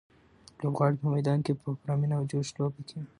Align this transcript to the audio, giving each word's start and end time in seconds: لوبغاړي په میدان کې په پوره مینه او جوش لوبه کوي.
لوبغاړي 0.61 0.95
په 1.03 1.07
میدان 1.15 1.39
کې 1.45 1.51
په 1.61 1.67
پوره 1.79 1.95
مینه 1.99 2.15
او 2.17 2.23
جوش 2.31 2.47
لوبه 2.57 2.81
کوي. 2.89 3.05